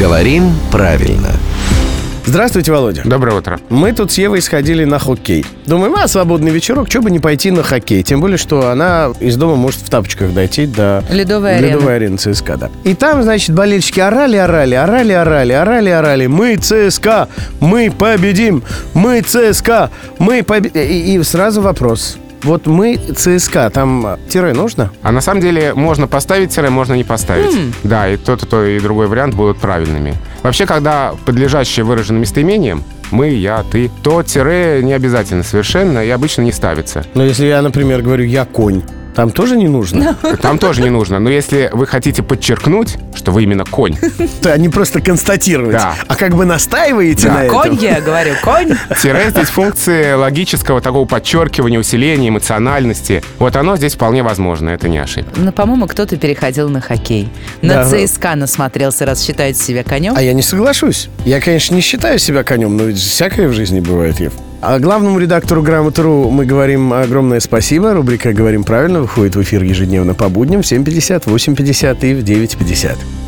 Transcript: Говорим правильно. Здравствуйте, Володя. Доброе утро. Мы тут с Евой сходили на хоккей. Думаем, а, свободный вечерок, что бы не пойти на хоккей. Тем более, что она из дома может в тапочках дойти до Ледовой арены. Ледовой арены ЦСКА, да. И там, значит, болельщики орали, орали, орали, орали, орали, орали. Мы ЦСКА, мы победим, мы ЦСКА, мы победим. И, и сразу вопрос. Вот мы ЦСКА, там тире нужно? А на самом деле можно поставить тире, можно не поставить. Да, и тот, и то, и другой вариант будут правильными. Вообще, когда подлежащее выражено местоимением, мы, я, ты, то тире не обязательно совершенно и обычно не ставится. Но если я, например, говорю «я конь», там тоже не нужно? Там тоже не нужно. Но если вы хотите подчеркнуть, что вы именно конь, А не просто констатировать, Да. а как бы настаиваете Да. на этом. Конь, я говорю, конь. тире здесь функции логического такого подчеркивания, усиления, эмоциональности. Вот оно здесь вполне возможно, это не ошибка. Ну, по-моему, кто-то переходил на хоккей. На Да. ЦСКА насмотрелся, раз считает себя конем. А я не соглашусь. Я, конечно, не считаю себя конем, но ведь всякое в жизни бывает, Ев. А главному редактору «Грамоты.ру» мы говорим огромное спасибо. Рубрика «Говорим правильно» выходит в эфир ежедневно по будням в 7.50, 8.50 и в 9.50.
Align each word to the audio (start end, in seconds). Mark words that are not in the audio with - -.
Говорим 0.00 0.54
правильно. 0.72 1.28
Здравствуйте, 2.24 2.72
Володя. 2.72 3.02
Доброе 3.04 3.36
утро. 3.36 3.60
Мы 3.68 3.92
тут 3.92 4.10
с 4.10 4.16
Евой 4.16 4.40
сходили 4.40 4.86
на 4.86 4.98
хоккей. 4.98 5.44
Думаем, 5.66 5.94
а, 5.94 6.08
свободный 6.08 6.50
вечерок, 6.50 6.88
что 6.88 7.02
бы 7.02 7.10
не 7.10 7.18
пойти 7.18 7.50
на 7.50 7.62
хоккей. 7.62 8.02
Тем 8.02 8.18
более, 8.22 8.38
что 8.38 8.70
она 8.70 9.12
из 9.20 9.36
дома 9.36 9.56
может 9.56 9.80
в 9.80 9.90
тапочках 9.90 10.32
дойти 10.32 10.64
до 10.64 11.04
Ледовой 11.10 11.58
арены. 11.58 11.66
Ледовой 11.66 11.96
арены 11.96 12.16
ЦСКА, 12.16 12.56
да. 12.56 12.70
И 12.84 12.94
там, 12.94 13.22
значит, 13.22 13.54
болельщики 13.54 14.00
орали, 14.00 14.38
орали, 14.38 14.74
орали, 14.74 15.12
орали, 15.12 15.52
орали, 15.52 15.90
орали. 15.90 16.26
Мы 16.28 16.56
ЦСКА, 16.56 17.28
мы 17.60 17.90
победим, 17.90 18.62
мы 18.94 19.20
ЦСКА, 19.20 19.90
мы 20.18 20.42
победим. 20.42 20.80
И, 20.80 21.16
и 21.16 21.22
сразу 21.24 21.60
вопрос. 21.60 22.16
Вот 22.42 22.66
мы 22.66 22.96
ЦСКА, 22.96 23.70
там 23.70 24.18
тире 24.28 24.52
нужно? 24.52 24.90
А 25.02 25.12
на 25.12 25.20
самом 25.20 25.40
деле 25.40 25.74
можно 25.74 26.06
поставить 26.06 26.54
тире, 26.54 26.70
можно 26.70 26.94
не 26.94 27.04
поставить. 27.04 27.54
Да, 27.82 28.08
и 28.08 28.16
тот, 28.16 28.42
и 28.42 28.46
то, 28.46 28.64
и 28.64 28.80
другой 28.80 29.08
вариант 29.08 29.34
будут 29.34 29.58
правильными. 29.58 30.14
Вообще, 30.42 30.66
когда 30.66 31.14
подлежащее 31.26 31.84
выражено 31.84 32.18
местоимением, 32.18 32.82
мы, 33.10 33.30
я, 33.30 33.64
ты, 33.70 33.90
то 34.02 34.22
тире 34.22 34.80
не 34.82 34.92
обязательно 34.92 35.42
совершенно 35.42 36.04
и 36.04 36.10
обычно 36.10 36.42
не 36.42 36.52
ставится. 36.52 37.04
Но 37.14 37.24
если 37.24 37.46
я, 37.46 37.60
например, 37.60 38.02
говорю 38.02 38.24
«я 38.24 38.44
конь», 38.44 38.82
там 39.20 39.30
тоже 39.32 39.54
не 39.56 39.68
нужно? 39.68 40.16
Там 40.40 40.58
тоже 40.58 40.80
не 40.80 40.88
нужно. 40.88 41.18
Но 41.18 41.28
если 41.28 41.68
вы 41.74 41.86
хотите 41.86 42.22
подчеркнуть, 42.22 42.96
что 43.14 43.32
вы 43.32 43.42
именно 43.42 43.66
конь, 43.66 43.98
А 44.44 44.56
не 44.56 44.70
просто 44.70 45.02
констатировать, 45.02 45.72
Да. 45.76 45.94
а 46.08 46.16
как 46.16 46.34
бы 46.34 46.46
настаиваете 46.46 47.26
Да. 47.28 47.34
на 47.34 47.38
этом. 47.44 47.54
Конь, 47.60 47.74
я 47.82 48.00
говорю, 48.00 48.32
конь. 48.42 48.70
тире 49.02 49.26
здесь 49.28 49.48
функции 49.48 50.14
логического 50.14 50.80
такого 50.80 51.04
подчеркивания, 51.04 51.78
усиления, 51.78 52.30
эмоциональности. 52.30 53.22
Вот 53.38 53.56
оно 53.56 53.76
здесь 53.76 53.94
вполне 53.94 54.22
возможно, 54.22 54.70
это 54.70 54.88
не 54.88 54.96
ошибка. 54.96 55.32
Ну, 55.36 55.52
по-моему, 55.52 55.86
кто-то 55.86 56.16
переходил 56.16 56.70
на 56.70 56.80
хоккей. 56.80 57.28
На 57.60 57.84
Да. 57.84 58.06
ЦСКА 58.06 58.36
насмотрелся, 58.36 59.04
раз 59.04 59.22
считает 59.22 59.58
себя 59.58 59.84
конем. 59.84 60.14
А 60.16 60.22
я 60.22 60.32
не 60.32 60.40
соглашусь. 60.42 61.10
Я, 61.26 61.42
конечно, 61.42 61.74
не 61.74 61.82
считаю 61.82 62.18
себя 62.18 62.42
конем, 62.42 62.74
но 62.78 62.84
ведь 62.84 62.96
всякое 62.98 63.48
в 63.48 63.52
жизни 63.52 63.80
бывает, 63.80 64.18
Ев. 64.18 64.32
А 64.62 64.78
главному 64.78 65.18
редактору 65.18 65.62
«Грамоты.ру» 65.62 66.30
мы 66.30 66.44
говорим 66.44 66.92
огромное 66.92 67.40
спасибо. 67.40 67.94
Рубрика 67.94 68.34
«Говорим 68.34 68.62
правильно» 68.62 69.00
выходит 69.00 69.34
в 69.34 69.42
эфир 69.42 69.62
ежедневно 69.62 70.12
по 70.12 70.28
будням 70.28 70.60
в 70.62 70.66
7.50, 70.66 71.24
8.50 71.24 72.10
и 72.10 72.14
в 72.14 72.22
9.50. 72.22 73.19